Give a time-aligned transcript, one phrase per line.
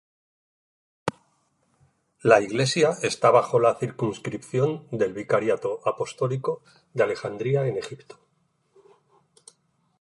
[2.23, 6.63] La iglesia esta bajo la circunscripción del Vicariato Apostólico
[6.95, 8.17] de Alejandría en Egipto.